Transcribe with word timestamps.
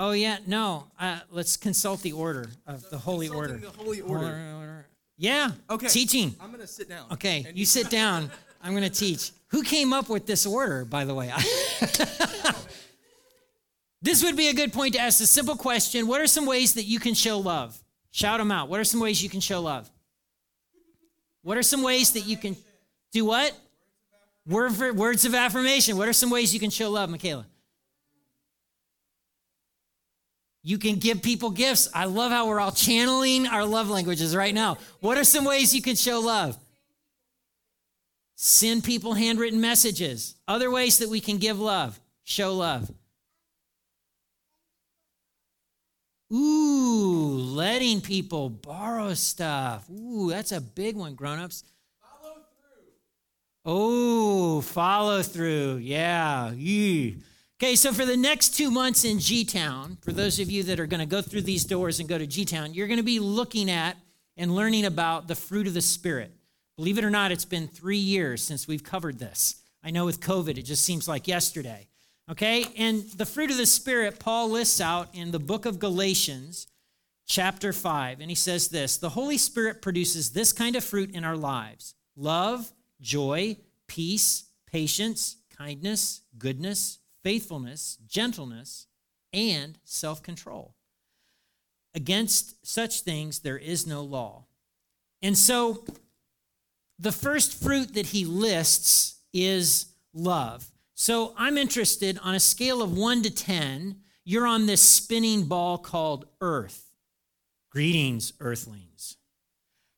Oh 0.00 0.10
yeah, 0.10 0.38
no. 0.46 0.86
Uh, 0.98 1.20
let's 1.30 1.56
consult 1.56 2.02
the 2.02 2.10
order 2.12 2.48
of 2.66 2.88
the 2.90 2.98
holy 2.98 3.28
order. 3.28 3.58
The 3.58 3.70
holy 3.70 4.00
order. 4.00 4.86
Yeah. 5.16 5.52
Okay. 5.70 5.86
Teaching. 5.86 6.34
I'm 6.40 6.50
gonna 6.50 6.66
sit 6.66 6.88
down. 6.88 7.06
Okay, 7.12 7.46
you 7.54 7.64
sit 7.64 7.88
down. 7.90 8.28
I'm 8.62 8.74
gonna 8.74 8.90
teach. 8.90 9.30
Who 9.48 9.62
came 9.62 9.92
up 9.92 10.08
with 10.08 10.24
this 10.26 10.46
order, 10.46 10.84
by 10.86 11.04
the 11.04 11.14
way? 11.14 11.30
this 14.02 14.24
would 14.24 14.36
be 14.36 14.48
a 14.48 14.52
good 14.52 14.72
point 14.72 14.94
to 14.94 15.00
ask 15.00 15.22
a 15.22 15.26
simple 15.26 15.54
question: 15.54 16.08
What 16.08 16.20
are 16.20 16.26
some 16.26 16.46
ways 16.46 16.74
that 16.74 16.82
you 16.84 16.98
can 16.98 17.14
show 17.14 17.38
love? 17.38 17.80
Shout 18.10 18.38
them 18.38 18.50
out. 18.50 18.68
What 18.68 18.80
are 18.80 18.84
some 18.84 18.98
ways 18.98 19.22
you 19.22 19.28
can 19.30 19.38
show 19.40 19.60
love? 19.62 19.88
What 21.42 21.56
are 21.56 21.62
some 21.62 21.84
ways 21.84 22.10
that 22.12 22.22
you 22.26 22.36
can 22.36 22.56
do 23.12 23.24
what? 23.26 23.52
Words 24.46 25.24
of 25.24 25.34
affirmation. 25.34 25.96
What 25.96 26.06
are 26.08 26.12
some 26.12 26.28
ways 26.30 26.52
you 26.54 26.58
can 26.60 26.70
show 26.70 26.90
love, 26.90 27.08
Michaela? 27.10 27.46
You 30.66 30.78
can 30.78 30.96
give 30.96 31.20
people 31.20 31.50
gifts. 31.50 31.90
I 31.92 32.06
love 32.06 32.32
how 32.32 32.48
we're 32.48 32.58
all 32.58 32.72
channeling 32.72 33.46
our 33.46 33.66
love 33.66 33.90
languages 33.90 34.34
right 34.34 34.54
now. 34.54 34.78
What 35.00 35.18
are 35.18 35.24
some 35.24 35.44
ways 35.44 35.74
you 35.74 35.82
can 35.82 35.94
show 35.94 36.20
love? 36.20 36.56
Send 38.34 38.82
people 38.82 39.12
handwritten 39.12 39.60
messages. 39.60 40.36
Other 40.48 40.70
ways 40.70 40.98
that 40.98 41.10
we 41.10 41.20
can 41.20 41.36
give 41.36 41.60
love, 41.60 42.00
show 42.22 42.54
love. 42.54 42.90
Ooh, 46.32 47.28
letting 47.36 48.00
people 48.00 48.48
borrow 48.48 49.12
stuff. 49.12 49.88
Ooh, 49.90 50.30
that's 50.30 50.50
a 50.50 50.62
big 50.62 50.96
one, 50.96 51.14
grown-ups. 51.14 51.62
Follow 52.00 52.34
through. 52.34 52.86
Oh, 53.66 54.60
follow 54.62 55.20
through. 55.20 55.76
Yeah. 55.76 56.52
Okay, 57.62 57.76
so 57.76 57.92
for 57.92 58.04
the 58.04 58.16
next 58.16 58.56
two 58.56 58.68
months 58.68 59.04
in 59.04 59.20
G 59.20 59.44
Town, 59.44 59.96
for 60.00 60.10
those 60.10 60.40
of 60.40 60.50
you 60.50 60.64
that 60.64 60.80
are 60.80 60.88
going 60.88 60.98
to 61.00 61.06
go 61.06 61.22
through 61.22 61.42
these 61.42 61.62
doors 61.64 62.00
and 62.00 62.08
go 62.08 62.18
to 62.18 62.26
G 62.26 62.44
Town, 62.44 62.74
you're 62.74 62.88
going 62.88 62.96
to 62.98 63.04
be 63.04 63.20
looking 63.20 63.70
at 63.70 63.96
and 64.36 64.56
learning 64.56 64.84
about 64.86 65.28
the 65.28 65.36
fruit 65.36 65.68
of 65.68 65.74
the 65.74 65.80
Spirit. 65.80 66.32
Believe 66.76 66.98
it 66.98 67.04
or 67.04 67.10
not, 67.10 67.30
it's 67.30 67.44
been 67.44 67.68
three 67.68 67.96
years 67.96 68.42
since 68.42 68.66
we've 68.66 68.82
covered 68.82 69.20
this. 69.20 69.60
I 69.84 69.92
know 69.92 70.04
with 70.04 70.18
COVID, 70.20 70.58
it 70.58 70.62
just 70.62 70.82
seems 70.84 71.06
like 71.06 71.28
yesterday. 71.28 71.86
Okay, 72.28 72.64
and 72.76 73.04
the 73.10 73.26
fruit 73.26 73.52
of 73.52 73.56
the 73.56 73.66
Spirit, 73.66 74.18
Paul 74.18 74.50
lists 74.50 74.80
out 74.80 75.10
in 75.14 75.30
the 75.30 75.38
book 75.38 75.64
of 75.64 75.78
Galatians, 75.78 76.66
chapter 77.24 77.72
5, 77.72 78.18
and 78.20 78.32
he 78.32 78.34
says 78.34 78.66
this 78.66 78.96
The 78.96 79.10
Holy 79.10 79.38
Spirit 79.38 79.80
produces 79.80 80.30
this 80.30 80.52
kind 80.52 80.74
of 80.74 80.82
fruit 80.82 81.14
in 81.14 81.22
our 81.24 81.36
lives 81.36 81.94
love, 82.16 82.72
joy, 83.00 83.58
peace, 83.86 84.46
patience, 84.68 85.36
kindness, 85.56 86.22
goodness 86.36 86.98
faithfulness, 87.24 87.98
gentleness, 88.06 88.86
and 89.32 89.78
self 89.84 90.22
control. 90.22 90.76
Against 91.94 92.64
such 92.64 93.00
things 93.00 93.40
there 93.40 93.58
is 93.58 93.86
no 93.86 94.02
law. 94.02 94.44
And 95.22 95.36
so 95.36 95.84
the 96.98 97.12
first 97.12 97.60
fruit 97.60 97.94
that 97.94 98.06
he 98.08 98.24
lists 98.24 99.16
is 99.32 99.86
love. 100.12 100.70
So 100.94 101.34
I'm 101.36 101.56
interested 101.58 102.18
on 102.22 102.34
a 102.36 102.40
scale 102.40 102.80
of 102.82 102.96
one 102.96 103.22
to 103.22 103.30
10, 103.30 103.96
you're 104.24 104.46
on 104.46 104.66
this 104.66 104.86
spinning 104.88 105.44
ball 105.46 105.78
called 105.78 106.26
Earth. 106.40 106.90
Greetings, 107.70 108.32
Earthlings. 108.38 109.16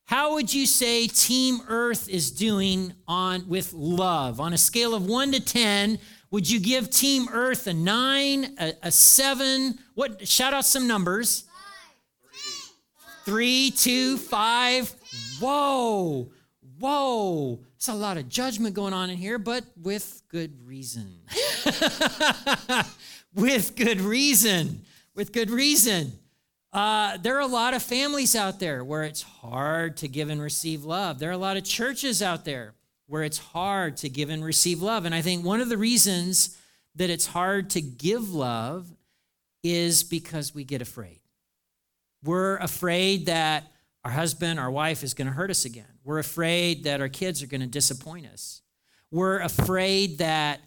How 0.05 0.33
would 0.33 0.53
you 0.53 0.65
say 0.65 1.05
Team 1.07 1.59
Earth 1.67 2.07
is 2.09 2.31
doing 2.31 2.93
on 3.07 3.47
with 3.49 3.73
love? 3.73 4.39
On 4.39 4.53
a 4.53 4.57
scale 4.57 4.93
of 4.95 5.05
1 5.05 5.33
to 5.33 5.39
10, 5.41 5.99
would 6.31 6.49
you 6.49 6.59
give 6.59 6.89
Team 6.89 7.27
Earth 7.31 7.67
a 7.67 7.73
nine, 7.73 8.53
a, 8.59 8.73
a 8.83 8.91
seven? 8.91 9.79
What? 9.95 10.27
Shout 10.27 10.53
out 10.53 10.65
some 10.65 10.87
numbers. 10.87 11.45
two, 13.25 14.17
five. 14.17 14.93
Whoa, 15.39 16.29
whoa. 16.79 17.59
It's 17.77 17.87
a 17.87 17.93
lot 17.95 18.17
of 18.17 18.27
judgment 18.27 18.75
going 18.75 18.93
on 18.93 19.09
in 19.09 19.15
here, 19.17 19.39
but 19.39 19.63
with 19.81 20.21
good 20.27 20.65
reason. 20.67 21.13
with 23.33 23.75
good 23.75 24.01
reason. 24.01 24.81
With 25.15 25.31
good 25.31 25.49
reason. 25.49 26.13
Uh, 26.73 27.15
there 27.17 27.37
are 27.37 27.41
a 27.41 27.45
lot 27.47 27.73
of 27.73 27.81
families 27.81 28.35
out 28.35 28.59
there 28.59 28.83
where 28.83 29.03
it's 29.03 29.21
hard 29.21 29.95
to 29.97 30.07
give 30.07 30.29
and 30.29 30.41
receive 30.41 30.83
love. 30.83 31.19
There 31.19 31.29
are 31.29 31.33
a 31.33 31.37
lot 31.37 31.55
of 31.55 31.63
churches 31.63 32.21
out 32.21 32.43
there 32.43 32.73
where 33.07 33.23
it's 33.23 33.37
hard 33.37 33.97
to 33.97 34.09
give 34.09 34.29
and 34.29 34.43
receive 34.43 34.81
love. 34.81 35.05
And 35.05 35.15
I 35.15 35.21
think 35.21 35.43
one 35.43 35.61
of 35.61 35.69
the 35.69 35.77
reasons 35.77 36.57
that 36.95 37.09
it's 37.09 37.25
hard 37.25 37.69
to 37.71 37.81
give 37.81 38.33
love 38.33 38.87
is 39.63 40.03
because 40.03 40.53
we 40.53 40.63
get 40.63 40.81
afraid. 40.81 41.21
We're 42.23 42.57
afraid 42.57 43.27
that 43.27 43.65
our 44.03 44.11
husband, 44.11 44.59
our 44.59 44.71
wife 44.71 45.03
is 45.03 45.13
going 45.13 45.27
to 45.27 45.33
hurt 45.33 45.49
us 45.49 45.65
again. 45.65 45.85
We're 46.03 46.19
afraid 46.19 46.83
that 46.83 47.01
our 47.01 47.09
kids 47.09 47.41
are 47.41 47.47
going 47.47 47.61
to 47.61 47.67
disappoint 47.67 48.27
us. 48.27 48.61
We're 49.09 49.39
afraid 49.39 50.17
that 50.17 50.59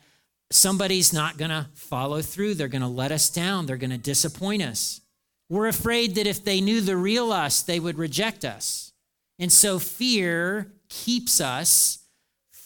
somebody's 0.51 1.13
not 1.13 1.37
going 1.39 1.51
to 1.51 1.69
follow 1.75 2.23
through. 2.23 2.55
They're 2.55 2.69
going 2.69 2.81
to 2.83 2.89
let 2.89 3.13
us 3.13 3.29
down. 3.31 3.67
They're 3.67 3.77
going 3.77 3.91
to 3.91 3.99
disappoint 3.99 4.63
us. 4.63 5.01
We're 5.49 5.69
afraid 5.69 6.15
that 6.15 6.27
if 6.27 6.45
they 6.45 6.61
knew 6.61 6.81
the 6.81 6.97
real 6.97 7.33
us, 7.33 7.63
they 7.63 7.81
would 7.81 7.99
reject 7.99 8.45
us. 8.45 8.93
And 9.39 9.53
so 9.53 9.79
fear 9.79 10.73
keeps 10.89 11.41
us 11.41 12.00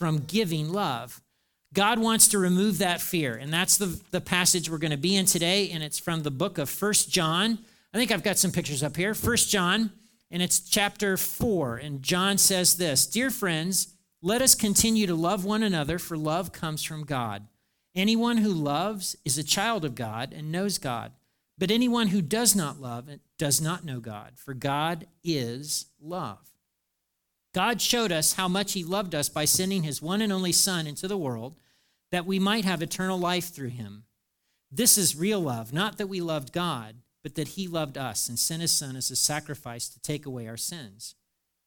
from 0.05 0.19
giving 0.19 0.69
love. 0.71 1.23
God 1.73 1.99
wants 1.99 2.29
to 2.29 2.39
remove 2.39 2.77
that 2.77 3.01
fear. 3.01 3.37
And 3.37 3.51
that's 3.51 3.79
the, 3.79 3.99
the 4.11 4.21
passage 4.21 4.69
we're 4.69 4.77
going 4.77 4.91
to 4.91 4.99
be 4.99 5.17
in 5.17 5.25
today. 5.25 5.71
And 5.71 5.83
it's 5.83 5.99
from 5.99 6.23
the 6.23 6.31
book 6.31 6.59
of 6.59 6.69
First 6.69 7.11
John. 7.11 7.59
I 7.95 7.97
think 7.97 8.11
I've 8.13 8.23
got 8.23 8.37
some 8.37 8.51
pictures 8.53 8.83
up 8.83 8.97
here. 8.99 9.15
First 9.15 9.49
John, 9.49 9.93
and 10.31 10.43
it's 10.43 10.61
chapter 10.61 11.17
4. 11.17 11.77
And 11.79 12.03
John 12.03 12.37
says 12.37 12.77
this 12.77 13.07
Dear 13.07 13.31
friends, 13.31 13.95
let 14.21 14.43
us 14.43 14.55
continue 14.55 15.07
to 15.07 15.15
love 15.15 15.47
one 15.47 15.63
another, 15.63 15.99
for 15.99 16.19
love 16.19 16.53
comes 16.53 16.83
from 16.83 17.05
God. 17.07 17.47
Anyone 17.95 18.37
who 18.37 18.51
loves 18.53 19.17
is 19.25 19.39
a 19.39 19.43
child 19.43 19.87
of 19.87 19.95
God 19.95 20.35
and 20.37 20.53
knows 20.53 20.77
God. 20.77 21.13
But 21.57 21.71
anyone 21.71 22.09
who 22.09 22.21
does 22.21 22.55
not 22.55 22.79
love 22.79 23.09
does 23.39 23.59
not 23.59 23.87
know 23.87 24.01
God, 24.01 24.33
for 24.37 24.53
God 24.53 25.07
is 25.23 25.87
love. 25.99 26.41
God 27.55 27.81
showed 27.81 28.11
us 28.13 28.33
how 28.35 28.49
much 28.49 28.73
He 28.73 28.83
loved 28.85 29.15
us 29.15 29.29
by 29.29 29.45
sending 29.47 29.85
His 29.85 30.03
one 30.03 30.21
and 30.21 30.33
only 30.33 30.53
Son 30.53 30.87
into 30.89 31.07
the 31.09 31.17
world 31.17 31.55
that 32.11 32.27
we 32.27 32.39
might 32.39 32.65
have 32.65 32.83
eternal 32.83 33.19
life 33.19 33.51
through 33.51 33.69
Him. 33.69 34.05
This 34.73 34.99
is 34.99 35.15
real 35.17 35.41
love, 35.41 35.73
not 35.73 35.97
that 35.99 36.09
we 36.09 36.21
loved 36.21 36.53
God, 36.53 36.97
but 37.23 37.37
that 37.37 37.49
He 37.51 37.69
loved 37.69 37.97
us 37.97 38.29
and 38.29 38.39
sent 38.39 38.61
His 38.61 38.73
Son 38.73 38.97
as 38.97 39.09
a 39.13 39.17
sacrifice 39.17 39.89
to 39.89 40.01
take 40.01 40.27
away 40.27 40.49
our 40.49 40.57
sins. 40.57 41.15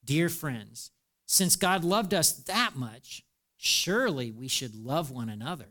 Dear 0.04 0.28
friends, 0.28 0.92
since 1.26 1.56
God 1.56 1.86
loved 1.86 2.14
us 2.14 2.34
that 2.34 2.76
much, 2.76 3.24
surely 3.56 4.30
we 4.30 4.50
should 4.50 4.76
love 4.76 5.10
one 5.10 5.30
another. 5.30 5.70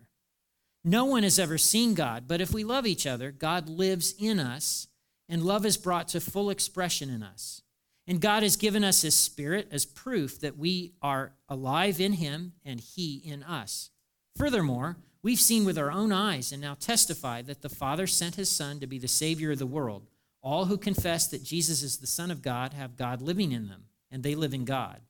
No 0.83 1.05
one 1.05 1.25
has 1.25 1.39
ever 1.39 1.59
seen 1.59 1.93
God, 1.93 2.25
but 2.27 2.41
if 2.41 2.55
we 2.55 2.65
love 2.65 2.87
each 2.87 3.07
other, 3.07 3.33
God 3.33 3.69
lives 3.69 4.15
in 4.19 4.41
us, 4.41 4.87
and 5.29 5.43
love 5.43 5.67
is 5.67 5.77
brought 5.77 6.09
to 6.09 6.21
full 6.21 6.49
expression 6.49 7.11
in 7.11 7.23
us. 7.23 7.61
And 8.09 8.21
God 8.21 8.43
has 8.43 8.57
given 8.57 8.85
us 8.85 9.03
His 9.03 9.15
Spirit 9.17 9.69
as 9.73 9.85
proof 9.85 10.39
that 10.41 10.57
we 10.57 10.93
are 11.03 11.33
alive 11.49 12.01
in 12.01 12.15
Him 12.15 12.53
and 12.65 12.79
He 12.81 13.17
in 13.25 13.43
us. 13.43 13.91
Furthermore, 14.37 14.97
we've 15.23 15.41
seen 15.41 15.65
with 15.65 15.77
our 15.79 15.91
own 15.91 16.13
eyes 16.13 16.53
and 16.53 16.63
now 16.63 16.75
testify 16.75 17.43
that 17.43 17.63
the 17.63 17.69
Father 17.69 18.07
sent 18.07 18.37
His 18.37 18.49
Son 18.51 18.79
to 18.81 18.87
be 18.87 18.99
the 18.99 19.09
Savior 19.09 19.53
of 19.53 19.59
the 19.59 19.67
world. 19.67 20.07
All 20.41 20.67
who 20.67 20.79
confess 20.79 21.27
that 21.29 21.43
Jesus 21.43 21.83
is 21.83 21.97
the 21.97 22.07
Son 22.07 22.31
of 22.31 22.43
God 22.43 22.73
have 22.75 22.97
God 22.97 23.21
living 23.21 23.51
in 23.51 23.67
them, 23.67 23.87
and 24.13 24.23
they 24.23 24.37
live 24.37 24.55
in 24.55 24.65
God. 24.65 25.01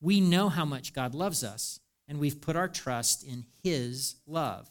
We 0.00 0.20
know 0.20 0.48
how 0.48 0.64
much 0.64 0.92
God 0.92 1.14
loves 1.14 1.44
us, 1.44 1.78
and 2.08 2.18
we've 2.18 2.40
put 2.40 2.56
our 2.56 2.66
trust 2.66 3.22
in 3.22 3.44
His 3.62 4.16
love. 4.26 4.68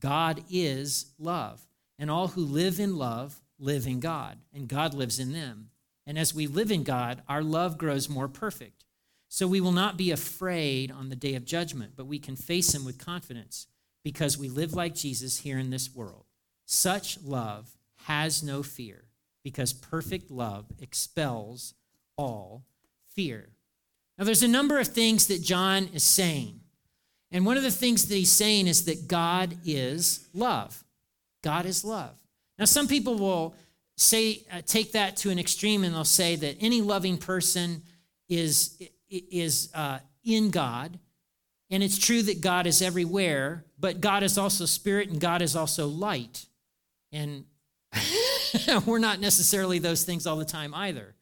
God 0.00 0.42
is 0.50 1.12
love, 1.20 1.60
and 2.00 2.10
all 2.10 2.26
who 2.28 2.40
live 2.40 2.80
in 2.80 2.96
love 2.96 3.40
live 3.60 3.86
in 3.86 4.00
God, 4.00 4.38
and 4.52 4.66
God 4.66 4.92
lives 4.92 5.20
in 5.20 5.32
them 5.32 5.70
and 6.06 6.18
as 6.18 6.32
we 6.34 6.46
live 6.46 6.70
in 6.70 6.84
God, 6.84 7.22
our 7.28 7.42
love 7.42 7.76
grows 7.78 8.08
more 8.08 8.28
perfect. 8.28 8.84
So 9.28 9.48
we 9.48 9.60
will 9.60 9.72
not 9.72 9.96
be 9.98 10.12
afraid 10.12 10.90
on 10.92 11.08
the 11.08 11.16
day 11.16 11.34
of 11.34 11.44
judgment, 11.44 11.92
but 11.96 12.06
we 12.06 12.20
can 12.20 12.36
face 12.36 12.72
Him 12.72 12.84
with 12.84 12.98
confidence 13.04 13.66
because 14.04 14.38
we 14.38 14.48
live 14.48 14.72
like 14.72 14.94
Jesus 14.94 15.38
here 15.38 15.58
in 15.58 15.70
this 15.70 15.92
world. 15.92 16.24
Such 16.64 17.18
love 17.22 17.76
has 18.04 18.42
no 18.42 18.62
fear 18.62 19.06
because 19.42 19.72
perfect 19.72 20.30
love 20.30 20.66
expels 20.80 21.74
all 22.16 22.64
fear. 23.14 23.48
Now, 24.16 24.24
there's 24.24 24.42
a 24.44 24.48
number 24.48 24.78
of 24.78 24.88
things 24.88 25.26
that 25.26 25.42
John 25.42 25.88
is 25.92 26.04
saying. 26.04 26.60
And 27.32 27.44
one 27.44 27.56
of 27.56 27.64
the 27.64 27.70
things 27.70 28.06
that 28.06 28.14
he's 28.14 28.32
saying 28.32 28.66
is 28.68 28.84
that 28.86 29.08
God 29.08 29.56
is 29.64 30.26
love. 30.32 30.84
God 31.42 31.66
is 31.66 31.84
love. 31.84 32.14
Now, 32.58 32.64
some 32.64 32.88
people 32.88 33.16
will 33.18 33.54
say 33.96 34.44
uh, 34.52 34.60
take 34.66 34.92
that 34.92 35.16
to 35.16 35.30
an 35.30 35.38
extreme 35.38 35.82
and 35.82 35.94
they'll 35.94 36.04
say 36.04 36.36
that 36.36 36.56
any 36.60 36.80
loving 36.82 37.16
person 37.16 37.82
is 38.28 38.80
is 39.10 39.70
uh, 39.74 39.98
in 40.24 40.50
god 40.50 40.98
and 41.70 41.82
it's 41.82 41.96
true 41.98 42.22
that 42.22 42.40
god 42.42 42.66
is 42.66 42.82
everywhere 42.82 43.64
but 43.80 44.00
god 44.00 44.22
is 44.22 44.36
also 44.36 44.66
spirit 44.66 45.08
and 45.08 45.18
god 45.20 45.40
is 45.40 45.56
also 45.56 45.86
light 45.86 46.46
and 47.12 47.44
we're 48.86 48.98
not 48.98 49.20
necessarily 49.20 49.78
those 49.78 50.04
things 50.04 50.26
all 50.26 50.36
the 50.36 50.44
time 50.44 50.74
either 50.74 51.14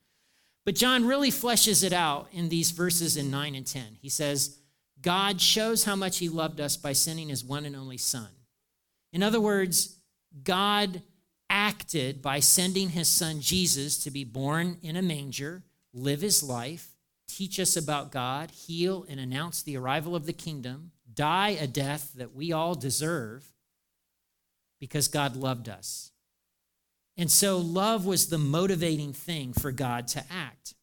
but 0.65 0.75
john 0.75 1.07
really 1.07 1.31
fleshes 1.31 1.85
it 1.85 1.93
out 1.93 2.27
in 2.33 2.49
these 2.49 2.73
verses 2.73 3.17
in 3.17 3.31
9 3.31 3.55
and 3.55 3.67
10 3.67 3.99
he 4.01 4.09
says 4.09 4.59
god 5.01 5.41
shows 5.41 5.85
how 5.85 5.95
much 5.95 6.19
he 6.19 6.29
loved 6.29 6.61
us 6.61 6.77
by 6.77 6.93
sending 6.93 7.29
his 7.29 7.45
one 7.45 7.65
and 7.67 7.77
only 7.77 7.99
son 7.99 8.29
in 9.13 9.23
other 9.23 9.41
words 9.41 9.99
god 10.43 11.03
acted 11.51 12.23
by 12.23 12.41
sending 12.41 12.91
his 12.91 13.09
son 13.09 13.41
Jesus 13.41 14.03
to 14.05 14.11
be 14.11 14.25
born 14.25 14.79
in 14.83 14.97
a 14.97 15.03
manger, 15.03 15.63
live 15.93 16.21
his 16.21 16.43
life, 16.43 16.91
teach 17.29 17.59
us 17.61 17.77
about 17.77 18.13
God, 18.13 18.51
heal 18.51 19.05
and 19.09 19.19
announce 19.21 19.63
the 19.63 19.77
arrival 19.77 20.15
of 20.17 20.27
the 20.27 20.33
kingdom, 20.33 20.93
die 21.13 21.51
a 21.61 21.67
death 21.67 22.13
that 22.17 22.35
we 22.35 22.53
all 22.53 22.75
deserve 22.75 23.45
because 24.81 25.09
God 25.09 25.37
loved 25.37 25.69
us. 25.69 26.11
And 27.17 27.31
so 27.31 27.59
love 27.59 28.07
was 28.07 28.27
the 28.29 28.39
motivating 28.39 29.13
thing 29.13 29.53
for 29.53 29.71
God 29.71 30.09
to 30.09 30.25
act. 30.31 30.75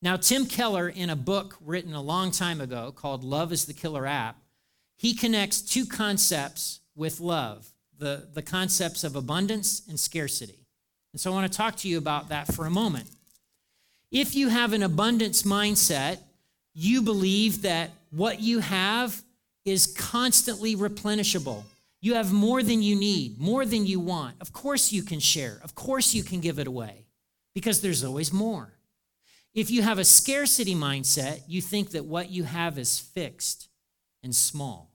Now, 0.00 0.16
Tim 0.16 0.46
Keller, 0.46 0.88
in 0.88 1.10
a 1.10 1.16
book 1.16 1.56
written 1.64 1.94
a 1.94 2.00
long 2.02 2.30
time 2.30 2.60
ago 2.60 2.92
called 2.92 3.24
Love 3.24 3.52
is 3.52 3.64
the 3.64 3.72
Killer 3.72 4.06
App, 4.06 4.36
he 4.96 5.14
connects 5.14 5.60
two 5.60 5.86
concepts 5.86 6.80
with 6.94 7.18
love 7.20 7.66
the, 7.98 8.28
the 8.32 8.42
concepts 8.42 9.04
of 9.04 9.16
abundance 9.16 9.82
and 9.88 9.98
scarcity. 9.98 10.58
And 11.12 11.20
so 11.20 11.30
I 11.30 11.34
want 11.34 11.50
to 11.50 11.56
talk 11.56 11.76
to 11.76 11.88
you 11.88 11.98
about 11.98 12.28
that 12.30 12.52
for 12.52 12.66
a 12.66 12.70
moment. 12.70 13.08
If 14.10 14.34
you 14.34 14.48
have 14.48 14.72
an 14.72 14.82
abundance 14.82 15.42
mindset, 15.42 16.18
you 16.74 17.02
believe 17.02 17.62
that 17.62 17.90
what 18.10 18.40
you 18.40 18.58
have 18.60 19.22
is 19.64 19.86
constantly 19.86 20.74
replenishable. 20.76 21.62
You 22.00 22.14
have 22.14 22.32
more 22.32 22.62
than 22.62 22.82
you 22.82 22.96
need, 22.96 23.38
more 23.40 23.64
than 23.64 23.86
you 23.86 23.98
want. 23.98 24.36
Of 24.40 24.52
course, 24.52 24.92
you 24.92 25.02
can 25.02 25.20
share. 25.20 25.58
Of 25.64 25.74
course, 25.74 26.14
you 26.14 26.22
can 26.22 26.40
give 26.40 26.58
it 26.58 26.66
away 26.66 27.06
because 27.54 27.80
there's 27.80 28.04
always 28.04 28.32
more. 28.32 28.72
If 29.54 29.70
you 29.70 29.82
have 29.82 29.98
a 29.98 30.04
scarcity 30.04 30.74
mindset, 30.74 31.42
you 31.46 31.62
think 31.62 31.90
that 31.90 32.04
what 32.04 32.28
you 32.30 32.42
have 32.42 32.76
is 32.76 32.98
fixed 32.98 33.68
and 34.22 34.34
small 34.34 34.90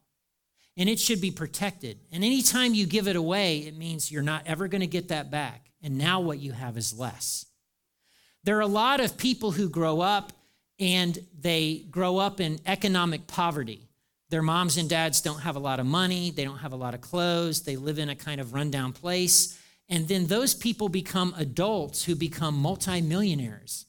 and 0.80 0.88
it 0.88 0.98
should 0.98 1.20
be 1.20 1.30
protected. 1.30 2.00
And 2.10 2.24
anytime 2.24 2.74
you 2.74 2.86
give 2.88 3.10
it 3.10 3.18
away, 3.18 3.60
it 3.60 3.78
means 3.78 4.10
you're 4.10 4.24
not 4.24 4.44
ever 4.46 4.70
going 4.70 4.80
to 4.80 4.88
get 4.88 5.10
that 5.10 5.30
back. 5.30 5.70
And 5.84 5.98
now 5.98 6.22
what 6.22 6.40
you 6.40 6.54
have 6.54 6.78
is 6.78 6.98
less. 6.98 7.46
There 8.46 8.58
are 8.58 8.62
a 8.62 8.66
lot 8.68 9.02
of 9.02 9.18
people 9.18 9.52
who 9.52 9.68
grow 9.68 10.00
up 10.00 10.32
and 10.80 11.20
they 11.38 11.86
grow 11.92 12.18
up 12.18 12.40
in 12.40 12.60
economic 12.66 13.28
poverty. 13.28 13.90
Their 14.30 14.42
moms 14.42 14.78
and 14.78 14.90
dads 14.90 15.20
don't 15.20 15.42
have 15.42 15.58
a 15.58 15.60
lot 15.60 15.82
of 15.82 15.86
money, 15.86 16.32
they 16.32 16.46
don't 16.46 16.60
have 16.60 16.72
a 16.72 16.76
lot 16.78 16.94
of 16.94 17.02
clothes, 17.02 17.62
they 17.64 17.76
live 17.76 18.00
in 18.00 18.08
a 18.08 18.16
kind 18.16 18.40
of 18.40 18.54
rundown 18.54 18.94
place. 18.94 19.60
And 19.90 20.08
then 20.08 20.28
those 20.28 20.54
people 20.54 20.88
become 20.88 21.34
adults 21.38 22.06
who 22.06 22.16
become 22.16 22.56
multimillionaires. 22.58 23.86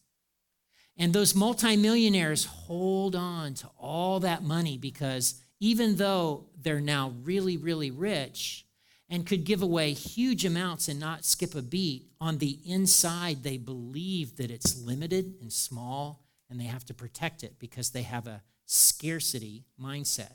And 0.97 1.13
those 1.13 1.37
multimillionaires 1.37 2.47
hold 2.47 3.15
on 3.15 3.55
to 3.55 3.69
all 3.79 4.19
that 4.21 4.43
money 4.43 4.77
because 4.77 5.40
even 5.61 5.97
though 5.97 6.47
they're 6.61 6.81
now 6.81 7.13
really, 7.23 7.57
really 7.59 7.91
rich 7.91 8.65
and 9.11 9.27
could 9.27 9.45
give 9.45 9.61
away 9.63 9.93
huge 9.93 10.45
amounts 10.45 10.89
and 10.89 10.99
not 10.99 11.25
skip 11.25 11.55
a 11.55 11.63
beat, 11.63 12.07
on 12.21 12.39
the 12.39 12.59
inside, 12.67 13.43
they 13.43 13.59
believe 13.59 14.37
that 14.37 14.51
it's 14.51 14.81
limited 14.83 15.35
and 15.41 15.53
small 15.53 16.23
and 16.49 16.59
they 16.59 16.65
have 16.65 16.85
to 16.87 16.95
protect 16.95 17.45
it 17.45 17.55
because 17.59 17.91
they 17.91 18.03
have 18.03 18.27
a 18.27 18.43
scarcity 18.67 19.65
mindset. 19.81 20.33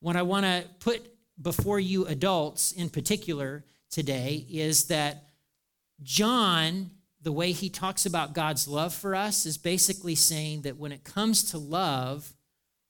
What 0.00 0.14
I 0.16 0.22
want 0.22 0.44
to 0.46 0.64
put 0.78 1.10
before 1.40 1.80
you 1.80 2.06
adults 2.06 2.72
in 2.72 2.88
particular 2.88 3.64
today 3.90 4.46
is 4.48 4.84
that 4.86 5.24
John, 6.02 6.90
the 7.22 7.32
way 7.32 7.52
he 7.52 7.68
talks 7.70 8.06
about 8.06 8.32
God's 8.34 8.68
love 8.68 8.94
for 8.94 9.14
us, 9.14 9.44
is 9.46 9.58
basically 9.58 10.14
saying 10.14 10.62
that 10.62 10.76
when 10.76 10.92
it 10.92 11.02
comes 11.04 11.50
to 11.50 11.58
love, 11.58 12.32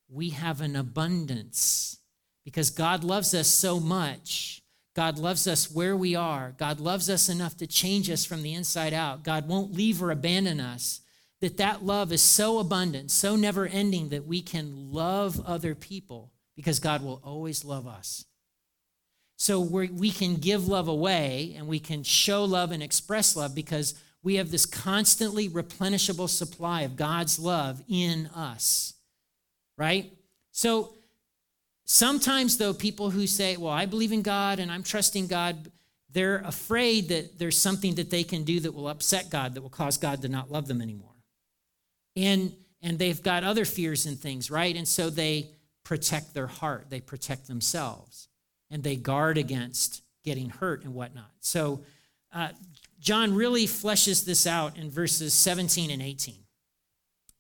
we 0.09 0.31
have 0.31 0.61
an 0.61 0.77
abundance 0.77 1.99
because 2.45 2.71
God 2.71 3.03
loves 3.03 3.35
us 3.35 3.49
so 3.49 3.81
much. 3.81 4.63
God 4.95 5.19
loves 5.19 5.47
us 5.47 5.71
where 5.71 5.97
we 5.97 6.15
are. 6.15 6.55
God 6.57 6.81
loves 6.81 7.11
us 7.11 7.29
enough 7.29 7.57
to 7.59 7.67
change 7.67 8.09
us 8.09 8.25
from 8.25 8.43
the 8.43 8.55
inside 8.55 8.95
out. 8.95 9.25
God 9.25 9.49
won't 9.49 9.73
leave 9.75 10.03
or 10.03 10.11
abandon 10.11 10.61
us. 10.61 11.01
That 11.41 11.59
that 11.59 11.85
love 11.85 12.13
is 12.13 12.23
so 12.23 12.59
abundant, 12.61 13.11
so 13.11 13.37
never 13.37 13.67
ending 13.67 14.09
that 14.09 14.27
we 14.27 14.41
can 14.41 14.91
love 14.93 15.39
other 15.45 15.75
people 15.75 16.33
because 16.55 16.79
God 16.79 17.03
will 17.05 17.21
always 17.23 17.63
love 17.63 17.87
us. 17.87 18.25
So 19.37 19.61
we 19.61 20.11
can 20.11 20.37
give 20.37 20.67
love 20.67 20.89
away 20.89 21.55
and 21.59 21.69
we 21.69 21.79
can 21.79 22.03
show 22.03 22.45
love 22.45 22.73
and 22.73 22.83
express 22.83 23.37
love 23.37 23.55
because 23.55 23.95
we 24.23 24.37
have 24.37 24.51
this 24.51 24.65
constantly 24.65 25.47
replenishable 25.51 26.29
supply 26.31 26.83
of 26.83 26.97
God's 26.97 27.39
love 27.39 27.83
in 27.87 28.29
us 28.29 28.95
right? 29.77 30.13
So 30.53 30.95
sometimes, 31.85 32.57
though, 32.59 32.75
people 32.75 33.11
who 33.11 33.27
say, 33.27 33.57
Well, 33.57 33.73
I 33.73 33.87
believe 33.87 34.13
in 34.13 34.23
God 34.23 34.59
and 34.59 34.71
I'm 34.71 34.83
trusting 34.83 35.27
God, 35.27 35.71
they're 36.11 36.39
afraid 36.39 37.09
that 37.09 37.39
there's 37.39 37.59
something 37.61 37.95
that 37.97 38.11
they 38.11 38.25
can 38.25 38.45
do 38.45 38.61
that 38.61 38.73
will 38.73 38.89
upset 38.89 39.31
God, 39.31 39.55
that 39.55 39.63
will 39.63 39.69
cause 39.71 39.99
God 39.99 40.23
to 40.23 40.29
not 40.29 40.51
love 40.51 40.67
them 40.67 40.81
anymore. 40.81 41.11
And 42.17 42.53
and 42.83 42.99
they've 42.99 43.23
got 43.23 43.43
other 43.45 43.65
fears 43.65 44.07
and 44.07 44.19
things, 44.19 44.51
right? 44.51 44.75
And 44.77 44.87
so 44.87 45.11
they 45.11 45.51
protect 45.85 46.35
their 46.35 46.47
heart, 46.47 46.87
they 46.91 47.01
protect 47.01 47.47
themselves, 47.47 48.29
and 48.71 48.83
they 48.83 48.97
guard 48.97 49.39
against 49.39 50.03
getting 50.25 50.51
hurt 50.51 50.85
and 50.85 50.95
whatnot. 50.95 51.31
So 51.41 51.85
uh, 52.35 52.49
John 52.99 53.35
really 53.35 53.67
fleshes 53.67 54.25
this 54.25 54.47
out 54.47 54.77
in 54.77 54.91
verses 54.91 55.33
17 55.33 55.91
and 55.91 56.03
18. 56.03 56.35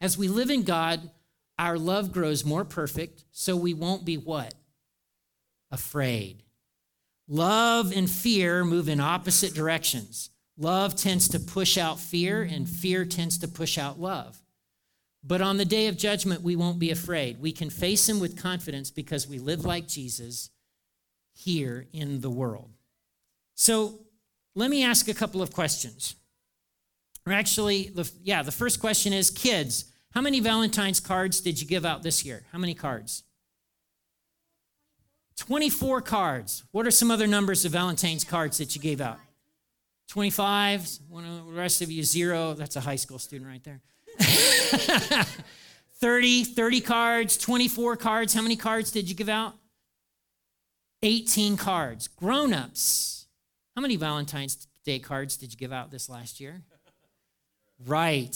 As 0.00 0.16
we 0.16 0.28
live 0.28 0.48
in 0.50 0.62
God, 0.62 1.10
our 1.58 1.78
love 1.78 2.12
grows 2.12 2.44
more 2.44 2.64
perfect, 2.64 3.24
so 3.32 3.56
we 3.56 3.72
won't 3.72 4.04
be 4.04 4.16
what? 4.16 4.54
Afraid. 5.70 6.42
Love 7.28 7.92
and 7.96 8.08
fear 8.10 8.64
move 8.64 8.88
in 8.88 9.00
opposite 9.00 9.54
directions. 9.54 10.30
Love 10.58 10.94
tends 10.96 11.28
to 11.28 11.40
push 11.40 11.76
out 11.78 11.98
fear, 11.98 12.42
and 12.42 12.68
fear 12.68 13.04
tends 13.04 13.38
to 13.38 13.48
push 13.48 13.78
out 13.78 13.98
love. 13.98 14.38
But 15.24 15.40
on 15.42 15.56
the 15.56 15.64
day 15.64 15.86
of 15.88 15.96
judgment, 15.96 16.42
we 16.42 16.56
won't 16.56 16.78
be 16.78 16.90
afraid. 16.90 17.40
We 17.40 17.52
can 17.52 17.68
face 17.70 18.08
him 18.08 18.20
with 18.20 18.36
confidence 18.40 18.90
because 18.90 19.26
we 19.26 19.38
live 19.38 19.64
like 19.64 19.88
Jesus 19.88 20.50
here 21.34 21.86
in 21.92 22.20
the 22.20 22.30
world. 22.30 22.70
So 23.54 23.98
let 24.54 24.70
me 24.70 24.84
ask 24.84 25.08
a 25.08 25.14
couple 25.14 25.42
of 25.42 25.52
questions. 25.52 26.14
Or 27.26 27.32
actually, 27.32 27.90
the, 27.94 28.10
yeah, 28.22 28.42
the 28.42 28.52
first 28.52 28.78
question 28.78 29.12
is 29.12 29.30
kids, 29.30 29.86
how 30.16 30.22
many 30.22 30.40
Valentine's 30.40 30.98
cards 30.98 31.40
did 31.42 31.60
you 31.60 31.66
give 31.66 31.84
out 31.84 32.02
this 32.02 32.24
year? 32.24 32.42
How 32.50 32.56
many 32.58 32.72
cards? 32.72 33.22
24 35.36 36.00
cards. 36.00 36.64
What 36.72 36.86
are 36.86 36.90
some 36.90 37.10
other 37.10 37.26
numbers 37.26 37.66
of 37.66 37.72
Valentine's 37.72 38.24
cards 38.24 38.56
that 38.56 38.74
you 38.74 38.80
gave 38.80 39.02
out? 39.02 39.18
25. 40.08 40.88
One 41.10 41.26
of 41.26 41.44
the 41.44 41.52
rest 41.52 41.82
of 41.82 41.90
you, 41.92 42.02
zero. 42.02 42.54
That's 42.54 42.76
a 42.76 42.80
high 42.80 42.96
school 42.96 43.18
student 43.18 43.46
right 43.46 43.62
there. 43.62 43.82
30, 45.96 46.44
30 46.44 46.80
cards, 46.80 47.36
24 47.36 47.96
cards. 47.98 48.32
How 48.32 48.40
many 48.40 48.56
cards 48.56 48.90
did 48.90 49.10
you 49.10 49.14
give 49.14 49.28
out? 49.28 49.52
18 51.02 51.58
cards. 51.58 52.08
Grown 52.08 52.54
ups. 52.54 53.26
How 53.74 53.82
many 53.82 53.96
Valentine's 53.96 54.66
Day 54.82 54.98
cards 54.98 55.36
did 55.36 55.52
you 55.52 55.58
give 55.58 55.74
out 55.74 55.90
this 55.90 56.08
last 56.08 56.40
year? 56.40 56.62
Right. 57.86 58.34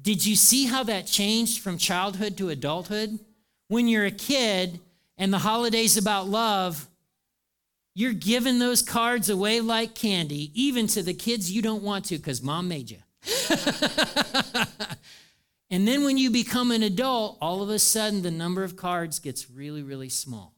Did 0.00 0.24
you 0.24 0.36
see 0.36 0.64
how 0.66 0.82
that 0.84 1.06
changed 1.08 1.60
from 1.60 1.76
childhood 1.78 2.36
to 2.38 2.50
adulthood? 2.50 3.18
When 3.68 3.88
you're 3.88 4.04
a 4.06 4.10
kid 4.12 4.78
and 5.16 5.32
the 5.32 5.38
holidays 5.38 5.96
about 5.96 6.28
love, 6.28 6.86
you're 7.94 8.12
giving 8.12 8.58
those 8.58 8.82
cards 8.82 9.30
away 9.30 9.60
like 9.62 9.94
candy, 9.94 10.50
even 10.54 10.86
to 10.88 11.02
the 11.02 11.14
kids 11.14 11.50
you 11.50 11.62
don't 11.62 11.82
want 11.82 12.04
to 12.06 12.18
because 12.18 12.42
mom 12.42 12.68
made 12.68 12.90
you. 12.90 12.98
and 15.70 15.88
then 15.88 16.04
when 16.04 16.18
you 16.18 16.30
become 16.30 16.70
an 16.70 16.82
adult, 16.82 17.38
all 17.40 17.62
of 17.62 17.70
a 17.70 17.78
sudden 17.78 18.20
the 18.20 18.30
number 18.30 18.62
of 18.62 18.76
cards 18.76 19.18
gets 19.18 19.50
really, 19.50 19.82
really 19.82 20.10
small. 20.10 20.52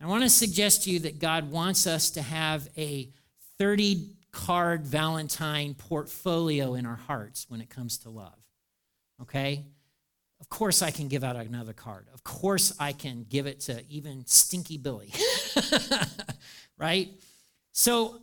I 0.00 0.06
want 0.06 0.22
to 0.22 0.30
suggest 0.30 0.84
to 0.84 0.90
you 0.90 1.00
that 1.00 1.18
God 1.18 1.50
wants 1.50 1.86
us 1.88 2.10
to 2.10 2.22
have 2.22 2.68
a 2.76 3.08
30 3.58 4.13
card 4.34 4.84
Valentine 4.86 5.74
portfolio 5.74 6.74
in 6.74 6.84
our 6.86 6.96
hearts 7.06 7.46
when 7.48 7.60
it 7.60 7.70
comes 7.70 7.96
to 7.98 8.10
love. 8.10 8.36
Okay? 9.22 9.64
Of 10.40 10.48
course, 10.50 10.82
I 10.82 10.90
can 10.90 11.06
give 11.08 11.22
out 11.24 11.36
another 11.36 11.72
card. 11.72 12.08
Of 12.12 12.22
course, 12.24 12.72
I 12.80 12.92
can 12.92 13.24
give 13.28 13.46
it 13.46 13.60
to 13.60 13.82
even 13.88 14.26
Stinky 14.26 14.76
Billy. 14.76 15.12
right? 16.78 17.08
So, 17.72 18.20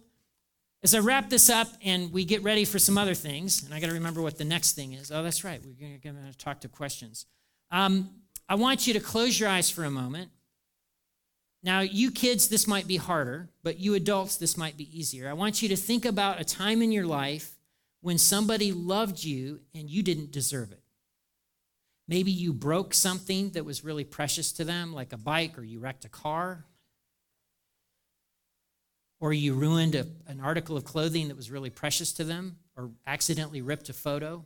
as 0.84 0.94
I 0.94 1.00
wrap 1.00 1.30
this 1.30 1.50
up 1.50 1.68
and 1.84 2.12
we 2.12 2.26
get 2.26 2.44
ready 2.44 2.66
for 2.66 2.78
some 2.80 2.98
other 2.98 3.14
things, 3.16 3.64
and 3.64 3.74
I 3.74 3.80
got 3.80 3.88
to 3.88 3.94
remember 3.94 4.22
what 4.22 4.38
the 4.38 4.44
next 4.46 4.74
thing 4.74 4.94
is. 4.94 5.12
Oh, 5.12 5.24
that's 5.24 5.44
right. 5.46 5.62
We're 5.64 5.74
going 5.74 6.18
to 6.30 6.38
talk 6.38 6.60
to 6.62 6.68
questions. 6.68 7.26
Um, 7.72 8.10
I 8.50 8.56
want 8.56 8.86
you 8.86 8.94
to 8.94 9.00
close 9.00 9.40
your 9.40 9.48
eyes 9.50 9.70
for 9.72 9.86
a 9.86 9.90
moment. 9.92 10.30
Now, 11.64 11.82
you 11.82 12.10
kids, 12.12 12.50
this 12.50 12.66
might 12.68 12.88
be 12.88 12.98
harder, 12.98 13.50
but 13.62 13.80
you 13.80 13.94
adults, 13.94 14.38
this 14.38 14.58
might 14.58 14.78
be 14.78 14.90
easier. 14.98 15.30
I 15.30 15.34
want 15.34 15.62
you 15.62 15.70
to 15.70 15.76
think 15.76 16.06
about 16.06 16.42
a 16.42 16.44
time 16.44 16.82
in 16.82 16.92
your 16.92 17.06
life 17.06 17.58
when 18.02 18.18
somebody 18.18 18.72
loved 18.72 19.24
you 19.24 19.60
and 19.76 19.88
you 19.88 20.02
didn't 20.02 20.32
deserve 20.32 20.72
it. 20.72 20.82
Maybe 22.08 22.32
you 22.32 22.52
broke 22.52 22.96
something 22.96 23.52
that 23.52 23.64
was 23.64 23.84
really 23.86 24.04
precious 24.04 24.52
to 24.54 24.64
them, 24.66 24.92
like 24.92 25.14
a 25.14 25.18
bike, 25.18 25.58
or 25.58 25.64
you 25.64 25.80
wrecked 25.80 26.04
a 26.04 26.10
car, 26.10 26.66
or 29.20 29.32
you 29.32 29.54
ruined 29.54 29.94
a, 29.94 30.08
an 30.26 30.40
article 30.42 30.76
of 30.76 30.84
clothing 30.84 31.28
that 31.28 31.38
was 31.38 31.52
really 31.52 31.70
precious 31.70 32.12
to 32.14 32.24
them, 32.24 32.58
or 32.76 32.90
accidentally 33.06 33.62
ripped 33.62 33.88
a 33.90 33.94
photo. 33.94 34.44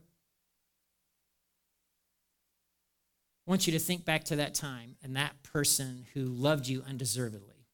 I 3.48 3.52
want 3.52 3.68
you 3.68 3.74
to 3.74 3.80
think 3.80 4.06
back 4.06 4.24
to 4.26 4.36
that 4.38 4.56
time 4.56 4.96
and 5.04 5.16
that 5.16 5.44
person 5.44 6.06
who 6.14 6.26
loved 6.26 6.68
you 6.68 6.82
undeservedly. 6.88 7.68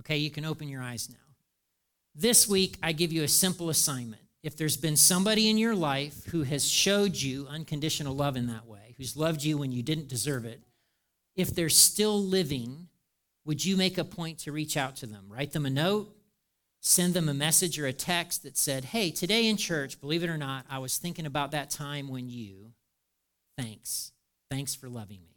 Okay, 0.00 0.16
you 0.18 0.30
can 0.30 0.44
open 0.44 0.68
your 0.68 0.82
eyes 0.82 1.08
now. 1.08 1.16
This 2.16 2.48
week, 2.48 2.76
I 2.82 2.92
give 2.92 3.12
you 3.12 3.22
a 3.22 3.28
simple 3.28 3.70
assignment. 3.70 4.22
If 4.42 4.56
there's 4.56 4.76
been 4.76 4.96
somebody 4.96 5.48
in 5.48 5.58
your 5.58 5.74
life 5.74 6.24
who 6.26 6.42
has 6.44 6.66
showed 6.68 7.16
you 7.16 7.46
unconditional 7.48 8.14
love 8.14 8.36
in 8.36 8.46
that 8.48 8.66
way, 8.66 8.94
who's 8.96 9.16
loved 9.16 9.44
you 9.44 9.58
when 9.58 9.70
you 9.72 9.82
didn't 9.82 10.08
deserve 10.08 10.44
it, 10.44 10.62
if 11.36 11.54
they're 11.54 11.68
still 11.68 12.20
living, 12.20 12.88
would 13.44 13.64
you 13.64 13.76
make 13.76 13.98
a 13.98 14.04
point 14.04 14.38
to 14.40 14.52
reach 14.52 14.76
out 14.76 14.96
to 14.96 15.06
them? 15.06 15.26
Write 15.28 15.52
them 15.52 15.66
a 15.66 15.70
note, 15.70 16.12
send 16.80 17.14
them 17.14 17.28
a 17.28 17.34
message 17.34 17.78
or 17.78 17.86
a 17.86 17.92
text 17.92 18.42
that 18.42 18.56
said, 18.56 18.86
Hey, 18.86 19.10
today 19.10 19.46
in 19.46 19.56
church, 19.56 20.00
believe 20.00 20.22
it 20.22 20.30
or 20.30 20.38
not, 20.38 20.64
I 20.70 20.78
was 20.78 20.96
thinking 20.98 21.26
about 21.26 21.50
that 21.50 21.70
time 21.70 22.08
when 22.08 22.28
you, 22.28 22.72
thanks, 23.56 24.12
thanks 24.50 24.74
for 24.74 24.88
loving 24.88 25.20
me. 25.26 25.36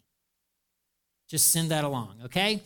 Just 1.30 1.52
send 1.52 1.72
that 1.72 1.84
along, 1.84 2.20
okay? 2.26 2.62